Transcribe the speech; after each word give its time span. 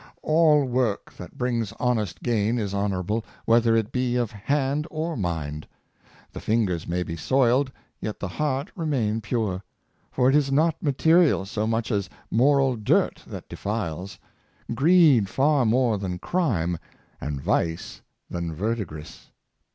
All 0.23 0.65
work 0.65 1.13
that 1.15 1.37
brings 1.37 1.73
honest 1.73 2.23
gain 2.23 2.57
is 2.57 2.73
honorable, 2.73 3.23
whether 3.45 3.75
it 3.75 3.91
be 3.91 4.15
of 4.15 4.31
hand 4.31 4.87
or 4.89 5.15
mind. 5.15 5.67
The 6.31 6.39
fingers 6.39 6.87
may 6.87 7.03
be 7.03 7.15
soiled, 7.15 7.71
yet 7.99 8.19
the 8.19 8.27
heart 8.27 8.71
re 8.75 8.87
main 8.87 9.21
pure; 9.21 9.63
for 10.11 10.27
it 10.27 10.35
is 10.35 10.51
not 10.51 10.81
material 10.81 11.45
so 11.45 11.67
much 11.67 11.91
as 11.91 12.09
moral 12.31 12.77
dirt 12.77 13.23
that 13.27 13.47
defiles— 13.47 14.17
greed 14.73 15.29
far 15.29 15.67
more 15.67 15.99
than 15.99 16.17
crime, 16.17 16.79
and 17.21 17.39
vice 17.39 18.01
than 18.27 18.55
verdigris. 18.55 19.29